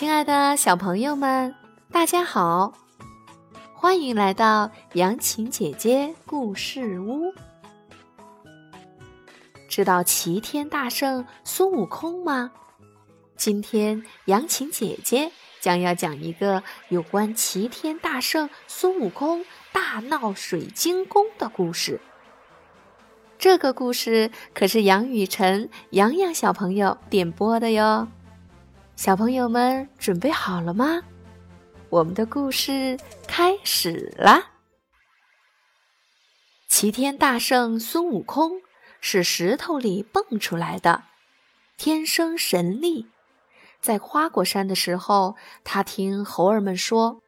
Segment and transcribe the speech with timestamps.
[0.00, 1.54] 亲爱的小朋友们，
[1.92, 2.72] 大家好，
[3.74, 7.34] 欢迎来到杨晴姐姐故事屋。
[9.68, 12.50] 知道齐天大圣孙悟空吗？
[13.36, 22.00] 今天杨晴姐姐将要讲一个有关齐天大圣孙悟空大闹水晶宫的故事。
[23.38, 28.08] 这个故事可是杨雨晨、杨洋小朋友点播的哟。
[29.00, 31.00] 小朋友们准备好了吗？
[31.88, 34.50] 我们的故事开始啦！
[36.68, 38.60] 齐天大圣孙悟空
[39.00, 41.04] 是石头里蹦出来的，
[41.78, 43.06] 天生神力。
[43.80, 47.22] 在花果山的时候，他听猴儿们说：“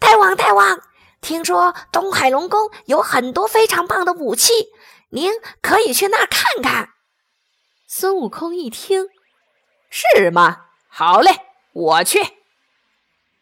[0.00, 0.80] 大王，大王，
[1.20, 4.54] 听说东海龙宫有很多非常棒的武器，
[5.10, 6.94] 您可以去那儿看看。”
[7.86, 9.08] 孙悟空一听，
[9.90, 10.62] 是吗？
[10.98, 11.30] 好嘞，
[11.74, 12.20] 我去。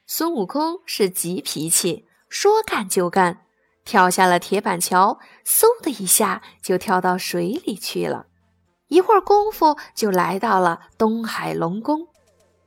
[0.09, 3.47] 孙悟空是急脾气，说干就干，
[3.85, 8.27] 跳下了铁板桥，嗖的一下就跳到水里去了。
[8.89, 12.09] 一会儿功夫就来到了东海龙宫。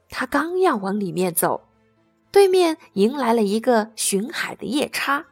[0.09, 1.67] 他刚要往里面走，
[2.31, 5.25] 对面迎来了一个巡海的夜叉，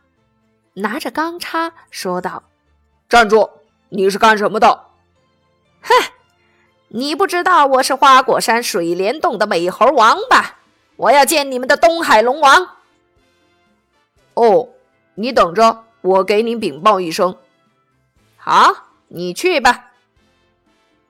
[0.74, 2.44] 拿着钢叉说道
[3.08, 3.50] ：“站住！
[3.88, 4.88] 你是干什么的
[5.80, 5.94] ？”“哼。”
[6.96, 10.60] 你不知道我是花果山水帘洞的美猴王吧？
[10.96, 12.70] 我要见你们的东海龙王。
[14.36, 14.70] 哦，
[15.16, 17.38] 你等着，我给你禀报一声。
[18.38, 19.92] 好，你去吧。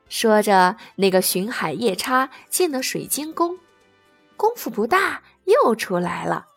[0.09, 3.59] 说着，那个巡海夜叉进了水晶宫，
[4.35, 6.47] 功夫不大，又出来了。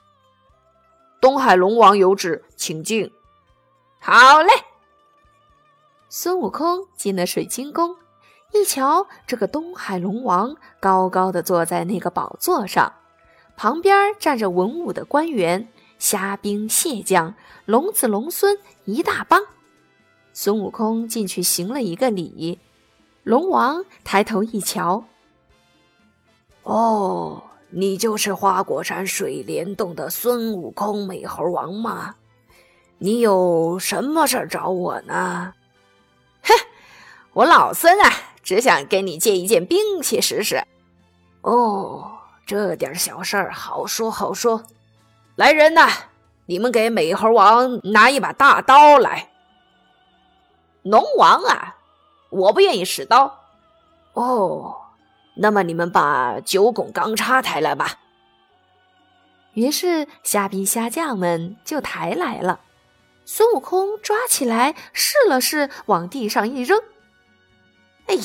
[1.21, 3.13] 东海龙王有旨，请进。
[4.01, 4.51] 好嘞。
[6.09, 7.95] 孙悟空进了水晶宫。
[8.53, 12.93] 一瞧，这个东海龙王高高的坐在那个宝座上，
[13.57, 15.69] 旁边站着文武的官员、
[15.99, 17.35] 虾兵蟹将、
[17.67, 19.43] 龙子龙孙一大帮。
[20.33, 22.59] 孙悟空进去行了一个礼，
[23.23, 25.05] 龙王抬头一瞧，
[26.63, 32.15] 哦，你就是花果山水帘洞的孙悟空美猴王吗？
[32.99, 35.53] 你有什么事儿找我呢？
[36.43, 36.53] 哼，
[37.35, 38.11] 我老孙啊！
[38.49, 40.65] 只想跟你借一件兵器试试。
[41.43, 42.13] 哦，
[42.47, 44.65] 这点小事儿好说好说。
[45.37, 45.87] 来人呐，
[46.47, 49.29] 你们给美猴王拿一把大刀来。
[50.81, 51.77] 龙王啊，
[52.31, 53.39] 我不愿意使刀。
[54.15, 54.75] 哦，
[55.37, 57.99] 那么你们把九拱钢叉抬来吧。
[59.53, 62.61] 于是虾兵虾将们就抬来了。
[63.27, 66.83] 孙悟空抓起来试了试，往地上一扔。
[68.09, 68.23] 哎呀，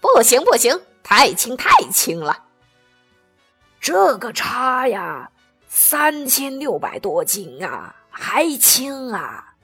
[0.00, 2.46] 不行不行，太轻太轻了。
[3.80, 5.30] 这个叉呀，
[5.68, 9.54] 三千六百多斤啊，还轻啊，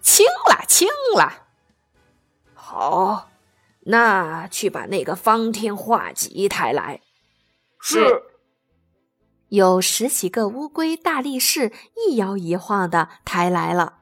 [0.00, 1.46] 轻了轻了。
[2.54, 3.30] 好，
[3.80, 7.00] 那去把那个方天画戟抬来。
[7.80, 8.22] 是。
[9.48, 13.97] 有十几个乌龟大力士一摇一晃的抬来了。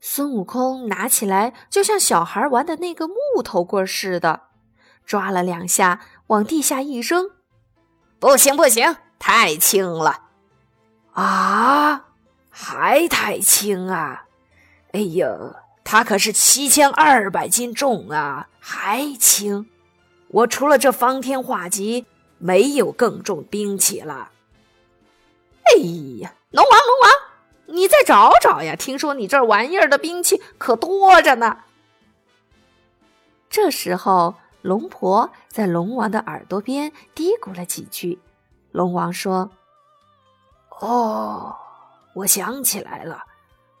[0.00, 4.42] 孙悟空拿起来，就像小孩玩的那个木头棍似的，
[5.04, 7.30] 抓了两下，往地下一扔。
[8.18, 10.22] 不行，不行，太轻了！
[11.12, 12.06] 啊，
[12.48, 14.24] 还太轻啊！
[14.92, 15.28] 哎呀，
[15.84, 19.68] 它可是七千二百斤重啊，还轻！
[20.28, 22.06] 我除了这方天画戟，
[22.38, 24.30] 没有更重兵器了。
[25.64, 25.76] 哎
[26.20, 26.99] 呀，龙王，龙！
[28.10, 28.74] 找找呀！
[28.74, 31.58] 听说你这玩意儿的兵器可多着呢。
[33.48, 38.18] 这时候，龙婆在龙王的耳朵边嘀咕了几句。
[38.72, 39.48] 龙王说
[40.80, 41.54] ：“哦，
[42.14, 43.22] 我想起来了，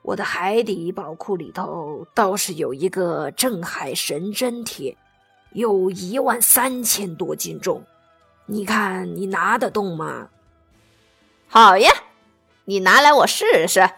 [0.02, 4.96] 我的海底宝库里头倒是有一个镇海神针铁，
[5.54, 7.82] 有一万三千多斤重。
[8.46, 10.28] 你看，你拿得动吗？”
[11.50, 11.90] 好呀。
[12.66, 13.90] 你拿来我试试，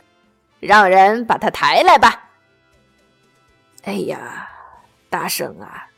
[0.63, 2.31] 让人把它抬来吧。
[3.83, 4.49] 哎呀，
[5.11, 5.89] 大圣啊，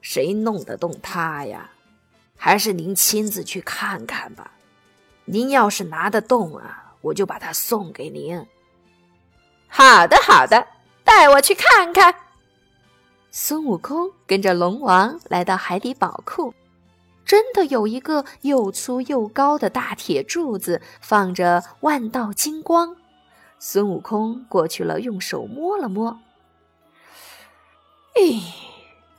[0.00, 1.70] 谁弄得动他呀？
[2.34, 4.50] 还是您亲自去看看吧。
[5.26, 8.42] 您要是拿得动啊，我就把它送给您。
[9.68, 10.66] 好的，好的，
[11.04, 12.14] 带我去看看。
[13.30, 16.54] 孙悟空跟着龙王来到海底宝库。
[17.26, 22.96] 真的有一个又粗又高的大铁柱子，放着万道金光。
[23.58, 26.18] 孙悟空过去了，用手摸了摸，
[28.14, 28.42] 咦，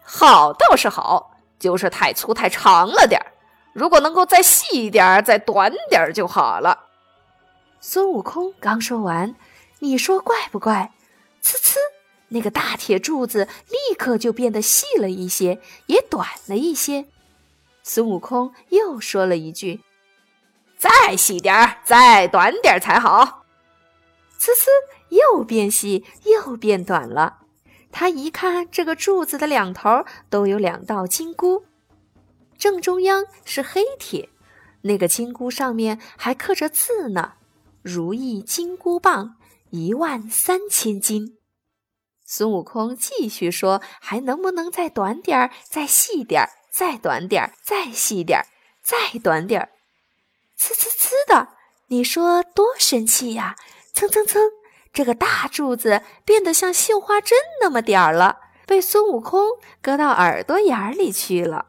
[0.03, 3.33] 好倒是好，就是太粗太长了点儿。
[3.73, 6.83] 如果能够再细一点，再短点儿就好了。
[7.81, 9.35] 孙悟空刚说完，
[9.79, 10.93] 你说怪不怪？
[11.43, 11.75] 呲呲，
[12.29, 17.05] 那个大铁柱子立刻就变得细了一些，也短了一些。
[17.83, 19.81] 孙悟空又说了一句
[20.77, 23.44] ：“再细点儿，再短点儿才好。”
[24.39, 24.67] 呲呲，
[25.09, 27.39] 又变细又变短了。
[27.91, 31.65] 他一看，这个柱子的两头都有两道金箍。
[32.57, 34.29] 正中央是黑铁，
[34.81, 37.33] 那个金箍上面还刻着字呢
[37.81, 39.37] ：“如意金箍棒，
[39.69, 41.37] 一万三千斤。”
[42.27, 48.45] 孙悟空继续说：“还能不能再短点儿，再细点儿，再短点儿，再细点儿，
[48.81, 49.69] 再短点儿？”
[50.59, 51.49] 呲呲呲的，
[51.87, 53.55] 你说多神气呀！
[53.95, 54.41] 蹭蹭蹭，
[54.91, 59.47] 这个大柱子变得像绣花针那么点儿了，被孙悟空
[59.81, 61.67] 搁到耳朵眼里去了。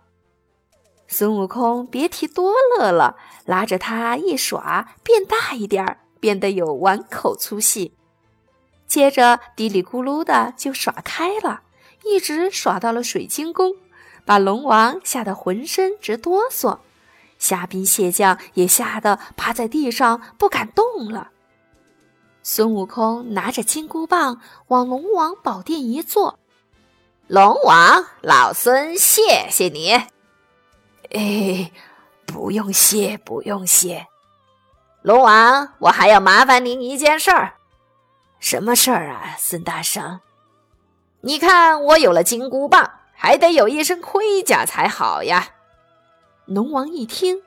[1.06, 3.14] 孙悟空别提多乐了，
[3.44, 7.94] 拉着他一耍，变大一点儿，变得有碗口粗细。
[8.88, 11.62] 接着嘀里咕噜的就耍开了，
[12.02, 13.76] 一直耍到了水晶宫，
[14.24, 16.80] 把龙王吓得浑身直哆嗦，
[17.38, 21.30] 虾兵蟹将也吓得趴在地上不敢动了。
[22.48, 26.38] 孙悟空拿着金箍棒往龙王宝殿一坐，
[27.26, 29.94] 龙王，老孙谢谢你。
[31.10, 31.72] 哎，
[32.24, 34.06] 不用谢，不用谢，
[35.02, 37.54] 龙王，我还要麻烦您一件事儿。
[38.38, 40.20] 什么事儿啊，孙大圣？
[41.22, 45.48] 你看我有了金箍棒，还得有一身盔甲才好呀。
[46.44, 47.42] 龙王一听，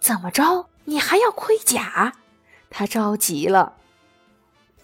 [0.00, 0.66] 怎么着？
[0.86, 2.14] 你还要盔甲？
[2.68, 3.76] 他着急了。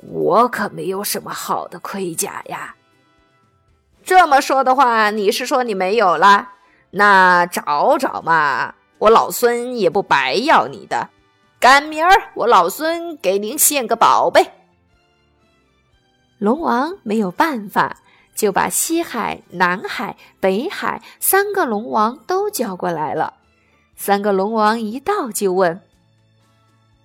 [0.00, 2.75] 我可没有什么好的盔甲呀。
[4.04, 6.50] 这么说的话，你是说你没有了？
[6.90, 11.10] 那找找嘛，我老孙也不白要你的。
[11.58, 14.52] 赶明儿我老孙给您献个宝贝。
[16.38, 17.96] 龙王没有办法，
[18.34, 23.34] 就把西海、南海、北海三个龙王都叫过来了。
[23.96, 25.81] 三个龙王一到就问：“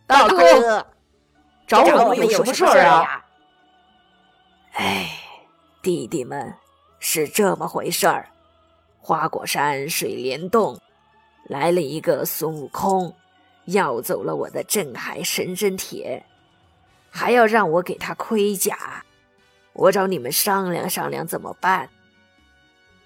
[0.05, 0.87] 大哥，
[1.71, 3.25] 找我们有什么事儿啊？”
[4.73, 5.09] 哎，
[5.81, 6.53] 弟弟们，
[6.99, 8.29] 是这么回事儿。
[8.99, 10.79] 花果山水帘洞
[11.45, 13.15] 来了一个孙悟空，
[13.65, 16.23] 要走了我的镇海神针铁，
[17.09, 19.03] 还要让我给他盔甲。
[19.73, 21.89] 我找你们商量商量怎么办？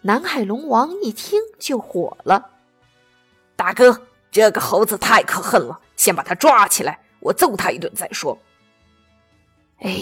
[0.01, 2.51] 南海龙王一听就火了
[3.55, 8.37] ：“大哥，这个猴子太可恨了，先把他抓起来，我揍他一顿再说。”
[9.79, 10.01] 哎，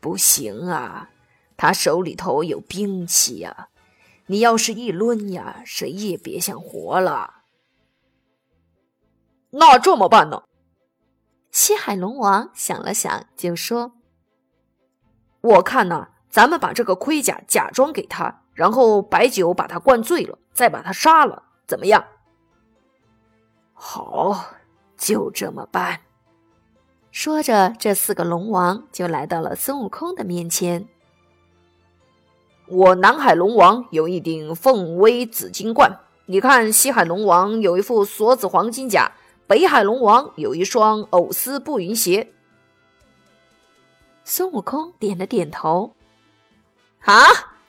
[0.00, 1.10] 不行啊，
[1.56, 3.68] 他手里头有兵器呀。
[4.26, 7.42] 你要是一抡呀，谁也别想活了。
[9.50, 10.44] 那这么办呢？
[11.50, 13.92] 西海龙王想了想，就说
[15.40, 22.04] ：“我看呢，咱们把这个盔甲假装给他，然后白酒把他灌醉了，再把他杀了，怎么样？”
[23.74, 24.54] 好，
[24.96, 26.00] 就这么办。
[27.14, 30.88] 说着，这四个龙王就来到了孙悟空的面前。
[32.66, 39.12] 我南海龙王有一顶凤威紫金冠，你看西海龙王有一副锁子黄金甲，
[39.46, 42.32] 北海龙王有一双藕丝步云鞋。
[44.24, 45.94] 孙悟空点了点头，
[46.98, 47.14] 好，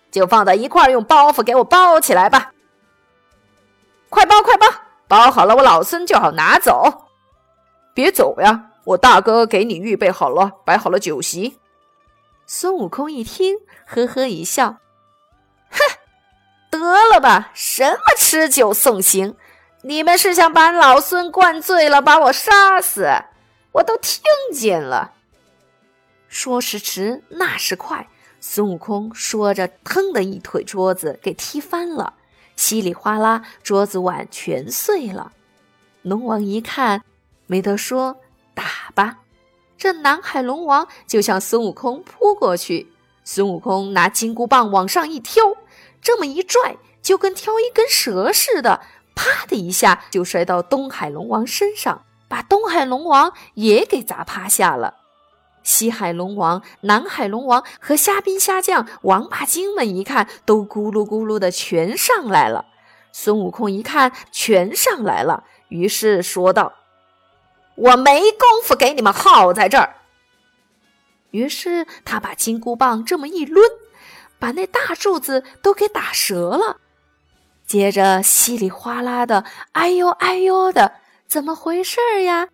[0.09, 2.51] 就放在一块儿，用包袱给我包起来吧。
[4.09, 4.65] 快包，快包，
[5.07, 7.05] 包好了，我老孙就好拿走。
[7.93, 11.59] 别走呀，我大哥给你预备好了，摆好了酒席。
[12.45, 14.77] 孙悟空一听，呵呵一笑。
[15.69, 15.79] 哼，
[16.69, 17.51] 得了吧！
[17.53, 19.35] 什么吃酒送行？
[19.81, 23.07] 你们是想把老孙灌醉了，把我杀死？
[23.73, 24.21] 我都听
[24.53, 25.13] 见了。
[26.27, 28.07] 说时迟，那时快，
[28.39, 32.13] 孙悟空说着，腾的一腿桌子给踢翻了，
[32.55, 35.31] 稀里哗啦，桌子碗全碎了。
[36.03, 37.03] 龙王一看，
[37.47, 38.17] 没得说，
[38.55, 39.19] 打吧！
[39.77, 42.91] 这南海龙王就向孙悟空扑过去。
[43.23, 45.43] 孙悟空拿金箍棒往上一挑，
[46.01, 48.81] 这么一拽，就跟挑一根蛇似的，
[49.15, 54.95] 啪的一下就摔到东海龙王身上，把东海龙王也给砸趴下了。
[55.63, 62.65] 西海龙王、南海龙王和虾兵虾将、王八精们一看，都咕噜咕噜的全上来了。
[63.11, 66.71] 孙悟空一看全上来了，于是说道
[67.75, 69.95] ：“我没工夫给你们耗在这儿。”
[71.31, 73.61] 于是他把金箍棒这么一抡，
[74.39, 76.77] 把那大柱子都给打折了。
[77.65, 80.93] 接着稀里哗啦的，哎呦哎呦的，
[81.27, 82.47] 怎么回事呀？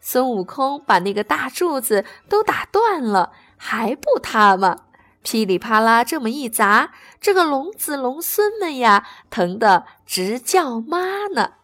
[0.00, 4.80] 孙悟空把那个大柱子都打断了，还不塌吗？
[5.22, 11.54] 噼里啪啦这么一砸，这个龙子龙孙们呀，疼得直叫妈呢。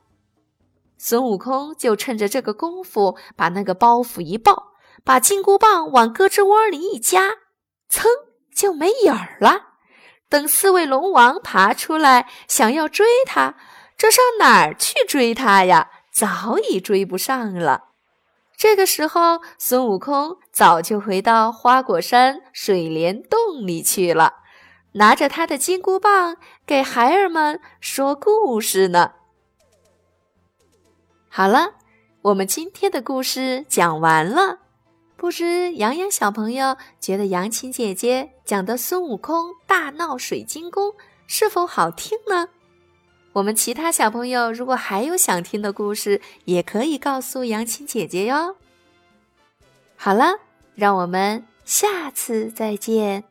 [1.06, 4.72] 孙悟空就趁着这个功夫，把那个包袱一抱，
[5.04, 7.28] 把金箍棒往胳肢窝里一夹，
[7.90, 8.06] 噌
[8.56, 9.74] 就没影儿了。
[10.30, 13.56] 等四位龙王爬出来，想要追他，
[13.98, 15.90] 这上哪儿去追他呀？
[16.10, 17.88] 早已追不上了。
[18.56, 24.36] 这个时候，孙悟空早就回到花果山水帘洞里去了，
[24.92, 29.10] 拿着他的金箍棒给孩儿们说故事呢。
[31.36, 31.74] 好了，
[32.22, 34.60] 我们今天的故事讲完了。
[35.16, 40.94] 不知洋洋小朋友觉得杨琴姐姐讲的孙悟空大闹水晶宫
[41.26, 42.50] 是否好听呢？
[43.32, 48.54] 我们其他小朋友如果还有想听的故事，也可以告诉杨琴姐姐哟。
[49.96, 50.38] 好了，
[50.76, 53.24] 让我们下次再见。